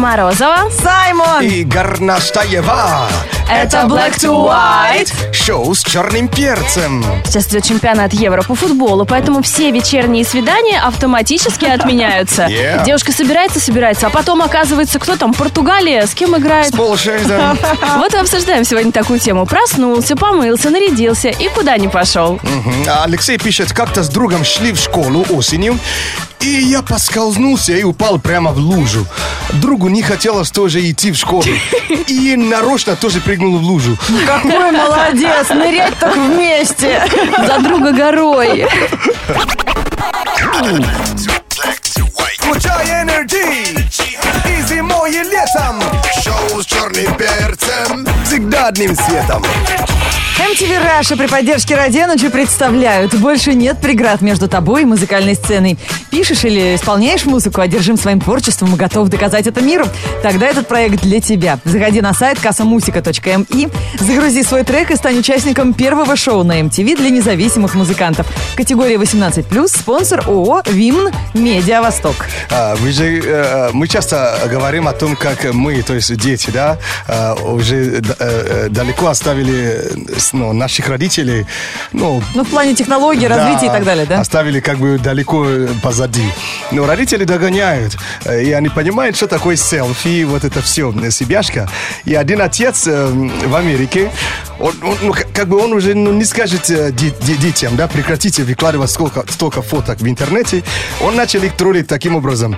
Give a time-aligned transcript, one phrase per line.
[0.00, 0.70] Морозова.
[0.70, 1.42] Саймон!
[1.42, 3.08] И Горнаштаева.
[3.52, 5.12] Это Black to White.
[5.32, 7.04] Шоу с черным перцем.
[7.24, 12.46] Сейчас идет чемпионат Евро по футболу, поэтому все вечерние свидания автоматически отменяются.
[12.46, 12.84] Yeah.
[12.84, 16.68] Девушка собирается, собирается, а потом оказывается, кто там, Португалия, с кем играет.
[16.68, 17.56] С да.
[17.98, 19.46] Вот и обсуждаем сегодня такую тему.
[19.46, 22.38] Проснулся, помылся, нарядился и куда не пошел.
[22.86, 25.76] А Алексей пишет, как-то с другом шли в школу осенью,
[26.40, 29.06] и я поскользнулся и упал прямо в лужу.
[29.54, 31.44] Другу не хотелось тоже идти в школу.
[32.06, 33.96] И нарочно тоже прыгнул в лужу.
[34.26, 35.48] Какой молодец!
[35.48, 37.02] Нырять только вместе!
[37.46, 38.66] За друга горой.
[42.38, 43.78] Включай энергии!
[44.48, 45.80] И зимой, и летом!
[46.22, 48.06] Шоу с черным перцем!
[48.24, 49.44] Всегда одним светом!
[50.50, 55.78] MTV Раша при поддержке Радио представляют «Больше нет преград между тобой и музыкальной сценой».
[56.10, 59.86] Пишешь или исполняешь музыку, одержим своим творчеством и готов доказать это миру?
[60.24, 61.60] Тогда этот проект для тебя.
[61.64, 67.10] Заходи на сайт kassamusika.mi, загрузи свой трек и стань участником первого шоу на MTV для
[67.10, 68.26] независимых музыкантов.
[68.56, 72.26] Категория 18+, спонсор ООО «Вимн Медиа Восток».
[72.50, 76.76] А, Вы же, э, мы часто говорим о том, как мы, то есть дети, да,
[77.06, 79.92] э, уже э, далеко оставили
[80.40, 81.46] ну, наших родителей,
[81.92, 84.20] ну, Ну, в плане технологий, развития и так далее, да?
[84.20, 86.24] Оставили как бы далеко э, позади.
[86.72, 87.96] Но родители догоняют.
[88.24, 91.68] э, И они понимают, что такое селфи, вот это все, э, себяшка.
[92.06, 94.10] И один отец в Америке,
[94.58, 98.42] он, он, ну, как бы он уже ну, не скажет де- де- детям, да, прекратите
[98.42, 100.62] выкладывать сколько, столько фоток в интернете.
[101.02, 102.56] Он начал их троллить таким образом.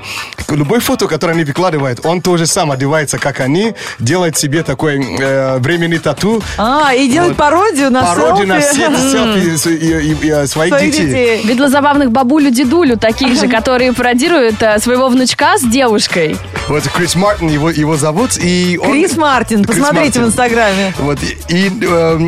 [0.48, 5.58] Любой фото, которое они выкладывают, он тоже сам одевается, как они, делает себе такой э,
[5.58, 7.36] временный тату, А, и делать Вот.
[7.38, 8.96] пародию на пародию на селфи.
[8.96, 11.06] се- селфи с- и- и- и, э, своих Своих детей.
[11.06, 11.42] детей.
[11.44, 16.36] Видела забавных бабулю-дедулю, таких же, которые пародируют э, своего внучка с девушкой.
[16.68, 18.92] Вот Крис Мартин его, его зовут, и он...
[18.92, 20.24] Крис Мартин, Крис посмотрите в Мартин.
[20.24, 20.94] Инстаграме.
[20.98, 22.18] Вот, и, и, э,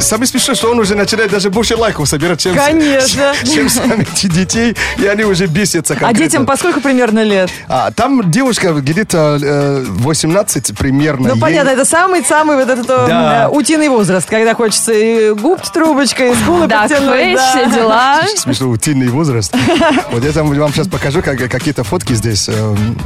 [0.00, 3.34] самое смешное, что он уже начинает даже больше лайков собирать, чем, с- Конечно.
[3.44, 6.24] чем сами эти детей, и они уже бесятся А конкретно.
[6.24, 7.50] детям по сколько примерно лет?
[7.68, 11.28] А, там девушка где-то э, 18 примерно.
[11.28, 13.44] Ну, ей- понятно, это самый-самый вот этот э, Да.
[13.44, 17.50] э, утиный возраст, когда хочется и губ трубочкой, и скулы Да, подтянуть, да.
[17.50, 18.20] все дела.
[18.36, 19.54] Смешно, утиный возраст.
[20.10, 22.48] Вот я там вам сейчас покажу как, какие-то фотки здесь.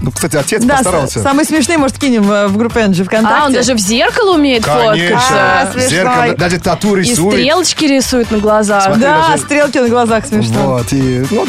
[0.00, 1.20] Ну, кстати, отец Да, постарался.
[1.20, 3.38] с- самые смешные, может, кинем э, в группе Энджи ВКонтакте.
[3.42, 4.90] А, он даже в зеркало умеет Конечно.
[4.92, 5.34] фоткаться.
[5.60, 5.90] А, смешной.
[5.90, 7.34] Зеркало, даже тату И рисует.
[7.34, 8.84] стрелочки рисует на глазах.
[8.84, 10.60] Смотри, Да, даже- стрелки на глазах смешно.
[10.66, 11.46] Вот, и, ну,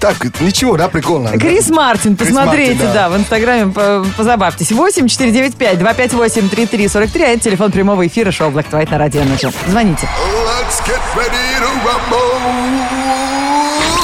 [0.00, 1.30] так, ничего, да, прикольно.
[1.38, 2.94] Крис Мартин, Крис посмотрите, Мартин, да.
[2.94, 3.08] да.
[3.08, 4.70] в Инстаграме по- позабавьтесь.
[4.72, 9.24] 8 495 258 3343, а это телефон прямого эфира шоу Black to White на Радио
[9.24, 9.50] Ночи.
[9.68, 10.08] Звоните.
[10.46, 12.38] Let's get ready to rumble.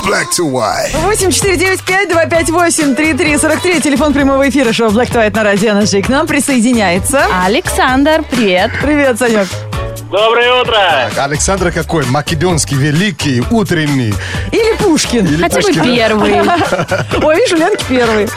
[0.05, 0.95] Black to white.
[1.07, 6.03] 8 495 258 3343, телефон прямого эфира шоу Black to White на Радио Ночи.
[6.03, 7.25] К нам присоединяется.
[7.45, 8.71] Александр, привет.
[8.83, 9.49] Привет, Санек.
[10.15, 11.11] Доброе утро!
[11.17, 12.05] Александр какой?
[12.07, 14.15] Македонский, великий, утренний.
[14.53, 15.27] Или Пушкин.
[15.27, 15.83] Или Хотя бы Пушкин.
[15.83, 16.33] первый.
[17.21, 18.29] Ой, видишь, у Ленки первый.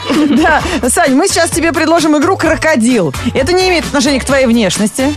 [0.42, 3.14] Да, Сань, мы сейчас тебе предложим игру «Крокодил».
[3.32, 5.14] Это не имеет отношения к твоей внешности.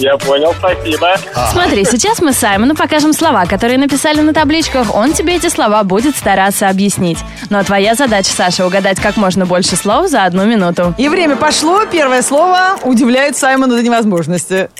[0.00, 1.14] Я понял, спасибо.
[1.52, 4.94] Смотри, сейчас мы Саймону покажем слова, которые написали на табличках.
[4.94, 7.18] Он тебе эти слова будет стараться объяснить.
[7.50, 10.94] Но твоя задача, Саша, угадать как можно больше слов за одну минуту.
[10.96, 11.84] И время пошло.
[11.84, 14.70] Первое слово удивляет Саймона до невозможности.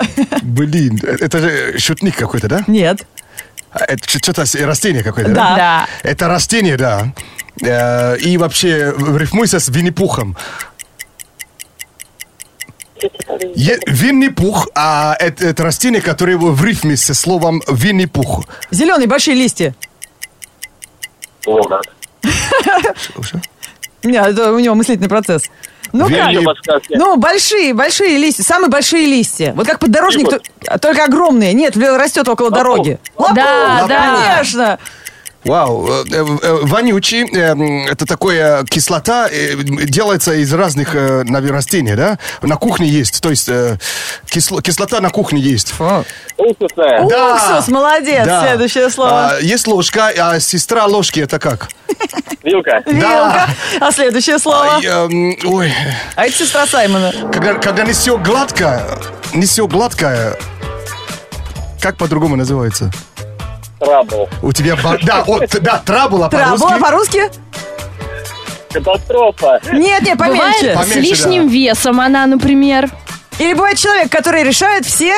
[0.42, 2.64] Блин, это же шутник какой-то, да?
[2.66, 3.02] Нет.
[3.72, 5.50] А, Это что-то растение какое-то, Да.
[5.50, 5.56] да?
[5.56, 5.86] Да.
[6.10, 7.12] Это растение, да.
[7.62, 10.36] Э, И вообще рифмуется с Винни-Пухом.
[13.54, 18.44] Е- Винни-Пух, а это, это растение, которое в рифме со словом Винни-Пух.
[18.70, 19.74] Зеленые большие листья.
[21.46, 21.80] Луна.
[24.02, 25.44] Нет, это у него мыслительный процесс.
[25.92, 26.30] Ну как?
[26.90, 29.52] Ну, большие, большие листья, самые большие листья.
[29.54, 30.28] Вот как поддорожник,
[30.80, 31.52] только огромные.
[31.52, 32.98] Нет, растет около дороги.
[33.16, 34.34] Лопух, Да, да.
[34.36, 34.78] конечно.
[35.44, 37.24] Вау, э, э, э, вонючий,
[37.88, 42.18] это такое кислота, делается из разных наверное, растений, да?
[42.42, 45.72] На кухне есть, то есть кисло- кислота на кухне есть.
[46.36, 47.06] Уксусная.
[47.08, 47.34] Да.
[47.36, 48.26] Уксус, молодец.
[48.26, 48.46] Да.
[48.48, 49.30] Следующее слово.
[49.30, 51.68] А, есть ложка, а сестра ложки это как?
[52.42, 52.82] Вилка.
[52.86, 53.48] Вилка.
[53.80, 54.78] А следующее слово?
[54.86, 55.08] А,
[55.44, 55.72] ой,
[56.16, 57.12] А это сестра Саймона.
[57.32, 58.82] когда, когда не все гладко,
[59.32, 60.36] не все гладкое,
[61.80, 62.90] как по-другому называется?
[63.80, 64.28] Трабл.
[64.42, 66.80] У тебя, ба- да, вот, да, трабл, а Трабла по-русски?
[66.80, 67.30] по-русски?
[68.72, 69.60] Катастрофа.
[69.72, 70.38] Нет, нет, поменьше.
[70.60, 71.52] Бывает с Поменьше, лишним да.
[71.52, 72.88] весом она, например.
[73.38, 75.14] Или бывает человек, который решает все...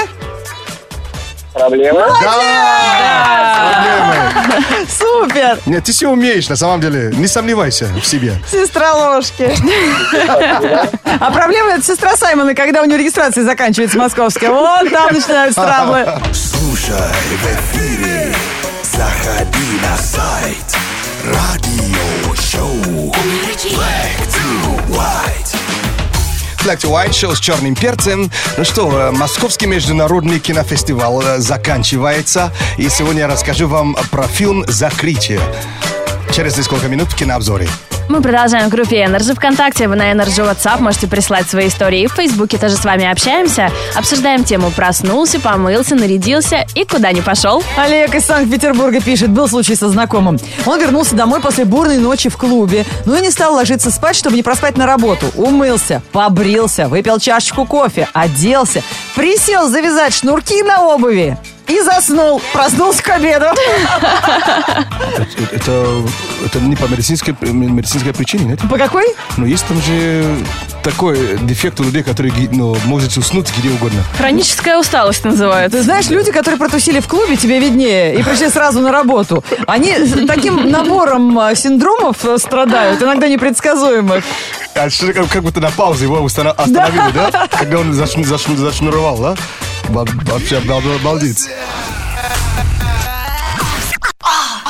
[1.53, 2.01] Проблемы?
[2.01, 2.43] Проблемы.
[4.89, 5.59] Супер!
[5.67, 7.11] Нет, ты все умеешь, на самом деле.
[7.15, 8.37] Не сомневайся в себе.
[8.51, 9.53] Сестра ложки.
[11.21, 14.49] А проблема это сестра Саймона, когда у нее регистрация заканчивается московская.
[14.49, 16.07] Вот там начинаются траблы.
[16.33, 18.22] Слушай в эфире,
[18.97, 20.77] заходи на сайт
[21.25, 23.11] Радио Шоу
[23.65, 25.57] Black to White
[26.65, 28.31] Black to White шоу с черным перцем.
[28.57, 32.53] Ну что, э, Московский международный кинофестиваль э, заканчивается.
[32.77, 35.41] И сегодня я расскажу вам про фильм «Закрытие».
[36.35, 37.69] Через несколько минут в кинообзоре.
[38.09, 42.07] Мы продолжаем в группе Energy ВКонтакте, вы на Energy WhatsApp можете прислать свои истории.
[42.07, 43.71] В Фейсбуке тоже с вами общаемся.
[43.97, 47.63] Обсуждаем тему «Проснулся, помылся, нарядился и куда не пошел».
[47.77, 50.39] Олег из Санкт-Петербурга пишет, был случай со знакомым.
[50.67, 54.37] Он вернулся домой после бурной ночи в клубе, но и не стал ложиться спать, чтобы
[54.37, 55.27] не проспать на работу.
[55.37, 58.83] Умылся, побрился, выпил чашечку кофе, оделся,
[59.15, 61.39] присел завязать шнурки на обуви
[61.73, 62.41] и заснул.
[62.53, 63.47] Проснулся к обеду.
[65.53, 66.03] Это,
[66.45, 68.61] это не по медицинской, медицинской причине, нет?
[68.71, 69.07] По какой?
[69.37, 70.37] Но есть там же
[70.83, 74.03] такой дефект у людей, которые ги- ну, может уснуть где угодно.
[74.19, 75.79] Хроническая усталость называется.
[75.79, 79.95] Ты знаешь, люди, которые протусили в клубе, тебе виднее, и пришли сразу на работу, они
[80.27, 84.25] таким набором а, синдромов э, страдают, иногда непредсказуемых.
[84.75, 87.47] А что как, будто на паузе его остановили, да?
[87.51, 89.35] Когда он зашну- зашну- зашнуровал, да?
[89.93, 91.49] Вообще обал- обалдеть.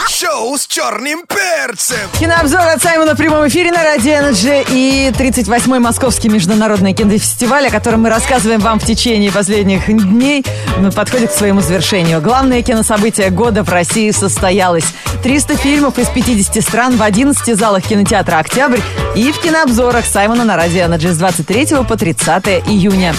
[0.08, 5.78] Шоу с черным перцем Кинообзор от Саймона в прямом эфире на Радио Energy и 38-й
[5.78, 10.44] Московский международный кинофестиваль, о котором мы рассказываем вам в течение последних дней,
[10.78, 12.20] ну, подходит к своему завершению.
[12.20, 14.84] Главное кинособытие года в России состоялось.
[15.22, 18.80] 300 фильмов из 50 стран в 11 залах кинотеатра «Октябрь»
[19.14, 23.14] и в кинообзорах Саймона на Радио Energy с 23 по 30 июня.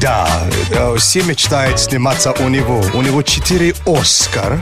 [0.00, 0.28] Да,
[0.70, 2.84] э, все мечтают сниматься у него.
[2.94, 4.60] У него четыре Оскар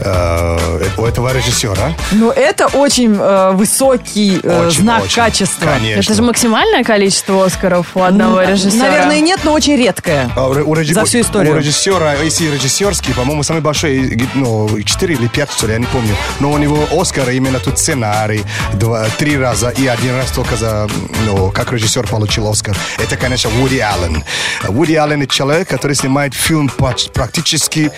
[0.00, 1.94] э, у этого режиссера.
[2.12, 5.16] Но это очень э, высокий э, Очень, знак очень.
[5.16, 5.66] качества.
[5.66, 6.00] Конечно.
[6.00, 8.84] Это же максимальное количество Оскаров у одного Н- режиссера.
[8.88, 10.30] Наверное, нет, но очень редкое.
[10.36, 11.54] А у у За всю историю.
[11.54, 15.86] У режиссера, если режиссерский, по-моему, самый большой, ну, 4 или 5, что ли, я не
[15.86, 16.16] помню.
[16.40, 18.42] Но у него Оскар именно тут сценарий,
[18.74, 20.88] два, три раза и один раз только за,
[21.26, 22.76] ну, как режиссер получил Оскар.
[22.98, 24.24] Это, конечно, Вуди Аллен.
[24.68, 27.90] Вуди Аллен это человек, который снимает фильм поч- практически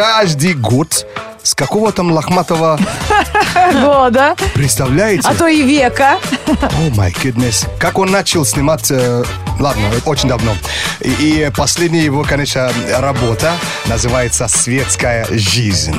[0.00, 1.04] каждый год
[1.42, 2.78] с какого там лохматого,
[3.72, 5.26] Года, представляете?
[5.28, 6.18] а то и века.
[6.46, 7.66] О май goodness.
[7.78, 9.24] Как он начал снимать, э,
[9.58, 10.54] ладно, очень давно.
[11.00, 13.52] И, и последняя его, конечно, работа
[13.86, 15.96] называется «Светская жизнь».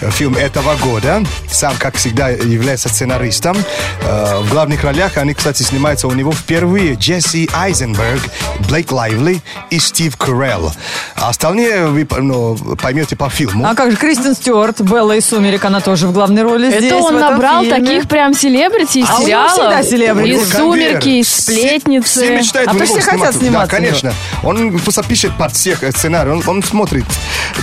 [0.00, 1.22] Фильм этого года.
[1.50, 3.56] Сам, как всегда, является сценаристом.
[4.02, 8.22] Э, в главных ролях они, кстати, снимаются у него впервые Джесси Айзенберг,
[8.68, 9.40] Блейк Лайвли
[9.70, 10.72] и Стив Карелл.
[11.14, 13.66] А остальные вы ну, поймете по фильму.
[13.66, 16.96] А как же Кристен Стюарт, Белла из «Сумерек», она тоже в главной роли здесь, Это
[16.96, 17.78] он в набрал фильме.
[17.78, 19.52] таких прям селебрити из А сериалов.
[19.52, 20.28] всегда селебрити.
[20.28, 20.56] И конвейер.
[20.56, 22.08] «Сумерки», и Все- «Сплетницы».
[22.22, 23.70] Все мечтают А то все хотят сниматься.
[23.70, 24.12] Да, конечно.
[24.42, 26.30] Он просто пишет под всех э, сценарий.
[26.30, 27.04] Он, он смотрит.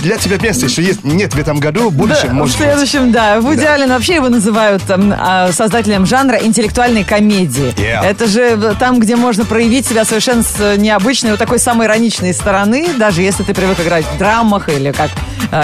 [0.00, 1.04] Для тебя место еще есть.
[1.04, 2.66] Нет в этом году, в будущем Да, в может быть.
[2.66, 3.40] следующем, да.
[3.40, 7.74] В идеале вообще его называют там, а, создателем жанра интеллектуальной комедии.
[7.76, 8.02] Yeah.
[8.04, 12.88] Это же там, где можно проявить себя совершенно с необычной, вот такой самой ироничной стороны,
[12.96, 15.10] даже если ты привык играть в драмах или как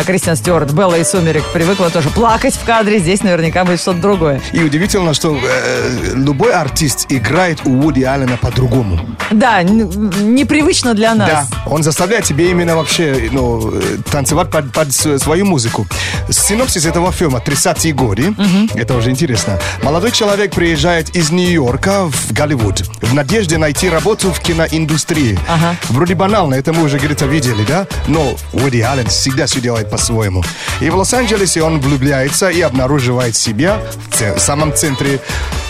[0.07, 4.41] Кристиан Стюарт, Белла и Сумерек привыкла тоже плакать в кадре, здесь наверняка будет что-то другое.
[4.53, 9.01] И удивительно, что э, любой артист играет у Вуди Аллена по-другому.
[9.31, 11.29] Да, непривычно для нас.
[11.29, 15.87] Да, он заставляет тебе именно вообще ну, э, танцевать под, под свою музыку.
[16.31, 18.35] Синопсис этого фильма 30-е годы.
[18.75, 19.59] Это уже интересно.
[19.83, 25.39] Молодой человек приезжает из Нью-Йорка в Голливуд в надежде найти работу в киноиндустрии.
[25.49, 25.77] Ага.
[25.91, 27.87] Вроде банально, это мы уже где-то видели, да?
[28.09, 30.43] Но Уди Аллен всегда все делает по-своему.
[30.81, 33.79] И в Лос-Анджелесе он влюбляется и обнаруживает себя
[34.11, 35.19] в це- самом центре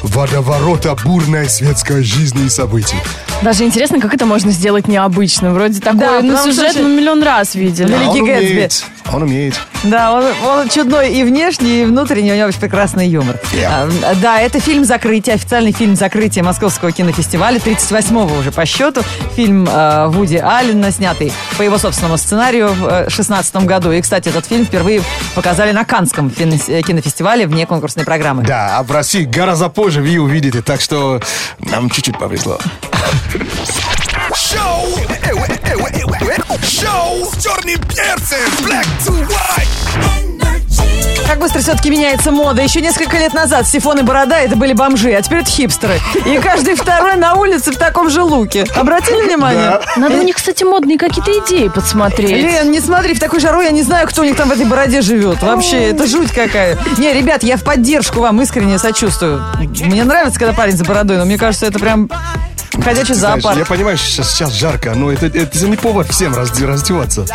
[0.02, 2.96] водоворота бурной светской жизни и событий.
[3.42, 5.52] Даже интересно, как это можно сделать необычно.
[5.52, 7.92] Вроде такой, Да, ну, сюжет же- мы миллион раз видели.
[7.92, 8.68] Великий Гэтсби.
[9.12, 9.60] Он умеет.
[9.84, 13.36] Да, он, он чудной и внешний, и внутренний, у него очень прекрасный юмор.
[13.52, 13.92] Yeah.
[14.04, 19.02] А, да, это фильм закрытия, официальный фильм закрытия Московского кинофестиваля, 38-го уже по счету.
[19.34, 23.92] Фильм э, Вуди Аллена, снятый по его собственному сценарию в 16 году.
[23.92, 25.02] И, кстати, этот фильм впервые
[25.34, 28.44] показали на Канском э, кинофестивале вне конкурсной программы.
[28.44, 31.20] Да, а в России гораздо позже вы увидите, так что
[31.58, 32.58] нам чуть-чуть повезло.
[34.34, 35.61] Шоу э, э, э, э, э, э,
[36.62, 42.62] Шоу с черным перцем Black to White Как быстро все-таки меняется мода.
[42.62, 45.98] Еще несколько лет назад Сифон и Борода это были бомжи, а теперь это хипстеры.
[46.24, 48.64] И каждый второй на улице в таком же луке.
[48.76, 49.80] Обратили внимание?
[49.96, 52.30] Надо у них, кстати, модные какие-то идеи подсмотреть.
[52.30, 54.66] Лен, не смотри, в такой жару я не знаю, кто у них там в этой
[54.66, 55.42] бороде живет.
[55.42, 56.78] Вообще, это жуть какая.
[56.98, 59.42] Не, ребят, я в поддержку вам искренне сочувствую.
[59.80, 62.08] Мне нравится, когда парень за бородой, но мне кажется, это прям
[62.80, 63.58] ходячий Знаешь, зоопарк.
[63.58, 67.26] я понимаю, что сейчас жарко, но это, это не повод всем разде- раздеваться.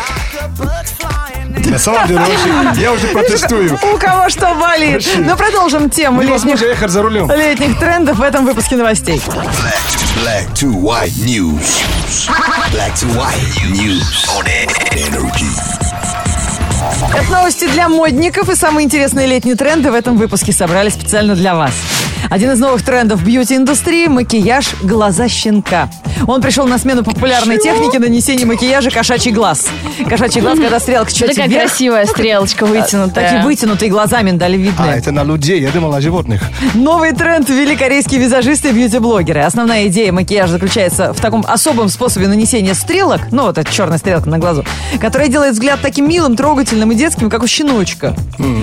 [1.66, 3.78] На самом деле, вообще, я уже протестую.
[3.94, 4.94] У кого что болит.
[4.94, 5.18] Вообще.
[5.18, 7.30] Ну, продолжим тему летних, Невозможно ехать за рулем.
[7.30, 9.20] летних трендов в этом выпуске новостей.
[10.24, 11.80] Black to white news.
[12.72, 14.02] Black to white news
[14.36, 14.46] on
[14.92, 15.46] energy.
[17.14, 21.54] Это новости для модников и самые интересные летние тренды в этом выпуске собрали специально для
[21.54, 21.72] вас.
[22.30, 25.88] Один из новых трендов бьюти-индустрии– макияж глаза щенка.
[26.26, 29.68] Он пришел на смену популярной технике нанесения макияжа кошачий глаз.
[30.08, 33.24] Кошачий глаз, когда стрелка чуть Такая вверх, красивая стрелочка вытянутая.
[33.24, 34.92] такие вытянутые глаза миндалевидные.
[34.92, 36.42] А, это на людей, я думал о животных.
[36.74, 39.40] Новый тренд ввели корейские визажисты и бьюти-блогеры.
[39.40, 44.28] Основная идея макияжа заключается в таком особом способе нанесения стрелок, ну вот эта черная стрелка
[44.28, 44.64] на глазу,
[45.00, 48.14] которая делает взгляд таким милым, трогательным и детским, как у щеночка.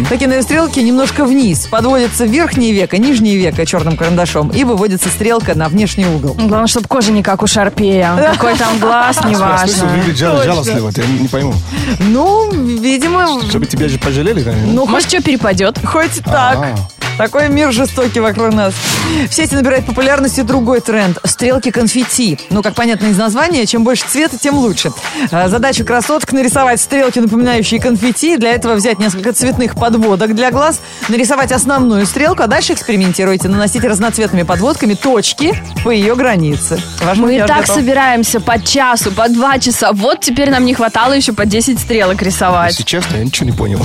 [0.10, 1.68] Такие на стрелки немножко вниз.
[1.68, 6.34] Подводится верхнее веко, нижнее веко черным карандашом и выводится стрелка на внешний угол.
[6.36, 8.16] Главное, чтобы кожа не как у Шарпея.
[8.34, 9.86] Какой там глаз, неважно.
[9.86, 11.54] выглядит жал- жалостливо, я не пойму.
[12.00, 14.74] Ну, видимо, Чтобы тебя же пожалели, наверное.
[14.74, 15.80] ну, Может, что перепадет?
[15.86, 16.58] Хоть так.
[17.18, 18.74] Такой мир жестокий вокруг нас.
[19.30, 21.18] В сети набирает популярность и другой тренд.
[21.24, 22.38] Стрелки конфетти.
[22.50, 24.92] Ну, как понятно из названия, чем больше цвета, тем лучше.
[25.32, 28.36] А, Задача красоток нарисовать стрелки, напоминающие конфетти.
[28.36, 33.48] Для этого взять несколько цветных подводок для глаз, нарисовать основную стрелку, а дальше экспериментируйте.
[33.48, 35.54] Наносить разноцветными подводками точки
[35.86, 36.82] по ее границе.
[37.02, 37.76] Ваш Мы и так готов.
[37.78, 39.94] собираемся по часу, по два часа.
[39.94, 42.72] Вот теперь нам не хватало еще по 10 стрелок рисовать.
[42.72, 43.80] Если честно, я ничего не понял.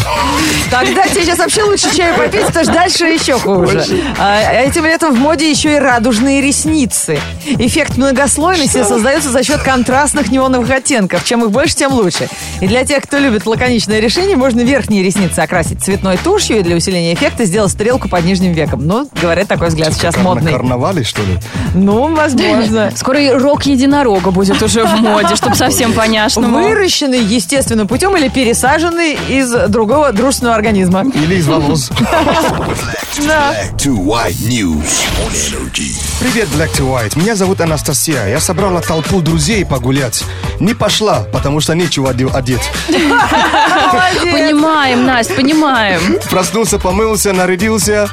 [0.68, 3.84] Тогда тебе сейчас вообще лучше чаю попить, потому что дальше еще хуже.
[4.18, 7.18] А, этим летом в моде еще и радужные ресницы.
[7.46, 11.24] Эффект многослойности создается за счет контрастных неоновых оттенков.
[11.24, 12.28] Чем их больше, тем лучше.
[12.60, 16.76] И для тех, кто любит лаконичное решение, можно верхние ресницы окрасить цветной тушью и для
[16.76, 18.86] усиления эффекта сделать стрелку под нижним веком.
[18.86, 20.52] Ну, говорят, такой взгляд сейчас Как модный.
[20.52, 21.38] На карнавале, что ли?
[21.74, 22.92] Ну, возможно.
[22.96, 26.48] Скоро и рок единорога будет уже в моде, чтобы совсем понятно.
[26.48, 31.04] Выращенный естественным путем или пересаженный из другого дружественного организма.
[31.14, 31.90] Или из волос.
[33.18, 33.52] Да.
[33.52, 35.92] Black to white news on energy.
[36.20, 37.18] Привет, Black to White.
[37.18, 38.26] Меня зовут Анастасия.
[38.28, 40.22] Я собрала толпу друзей погулять.
[40.60, 42.62] Не пошла, потому что нечего оде- одеть.
[42.88, 46.18] Понимаем, Настя, понимаем.
[46.30, 48.08] Проснулся, помылся, нарядился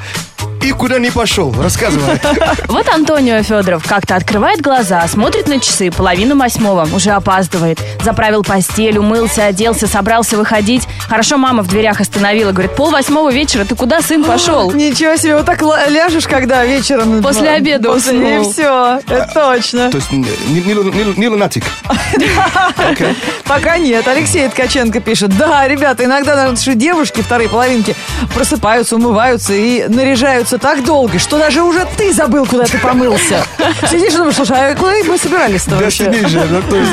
[0.62, 1.54] и куда не пошел.
[1.62, 2.20] Рассказывай.
[2.68, 7.80] Вот Антонио Федоров как-то открывает глаза, смотрит на часы, половину восьмого, уже опаздывает.
[8.04, 10.88] Заправил постель, умылся, оделся, собрался выходить.
[11.08, 14.72] Хорошо мама в дверях остановила, говорит, пол восьмого вечера, ты куда, сын, пошел?
[14.72, 17.22] Ничего себе, вот так ляжешь, когда вечером...
[17.22, 18.50] После обеда После- уснул.
[18.50, 19.90] И все, это точно.
[19.92, 21.64] То есть не, не лу- не лу- не лунатик.
[23.46, 24.08] Пока нет.
[24.08, 25.36] Алексей Ткаченко пишет.
[25.38, 27.96] Да, ребята, иногда наши девушки, вторые половинки,
[28.34, 33.46] просыпаются, умываются и наряжаются так долго, что даже уже ты забыл, куда ты помылся.
[33.90, 36.06] Сидишь и думаешь, слушай, а куда мы собирались-то Да вообще?
[36.06, 36.92] сидишь же, ну, то есть,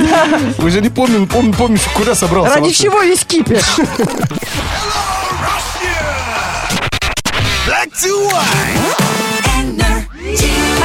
[0.58, 2.54] уже не помню, помню, помнишь, куда собрался.
[2.54, 2.82] Ради вообще.
[2.84, 3.64] чего весь кипиш?
[7.66, 9.04] Black to white.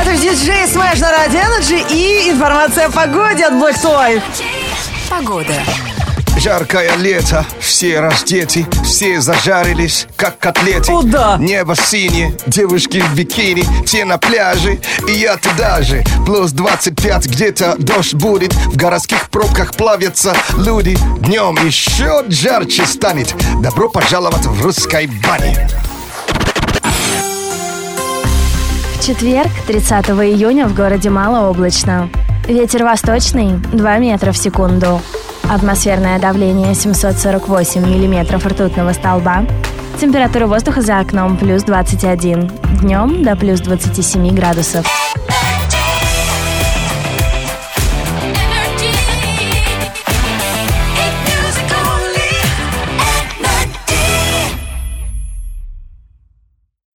[0.01, 4.21] Это же диджей Smash на Радио Energy и информация о погоде от Black to White.
[6.39, 10.93] Жаркое лето, все раздеты, все зажарились, как котлеты.
[10.93, 11.35] О, да.
[11.37, 14.79] Небо синее, девушки в бикини, те на пляже,
[15.09, 16.01] и я туда же.
[16.25, 20.97] Плюс 25, где-то дождь будет, в городских пробках плавятся люди.
[21.19, 23.35] Днем еще жарче станет.
[23.61, 25.69] Добро пожаловать в русской бане.
[28.95, 32.09] В четверг, 30 июня, в городе малооблачно.
[32.47, 35.01] Ветер восточный 2 метра в секунду.
[35.49, 39.45] Атмосферное давление 748 миллиметров ртутного столба.
[39.99, 42.51] Температура воздуха за окном плюс 21.
[42.81, 44.85] Днем до плюс 27 градусов.